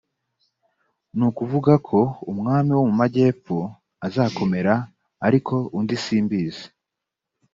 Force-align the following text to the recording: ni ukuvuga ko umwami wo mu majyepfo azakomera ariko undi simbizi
ni 1.15 1.23
ukuvuga 1.29 1.73
ko 1.87 1.99
umwami 2.31 2.71
wo 2.77 2.83
mu 2.89 2.93
majyepfo 3.01 3.57
azakomera 4.07 4.73
ariko 5.27 5.53
undi 5.77 5.95
simbizi 6.03 6.65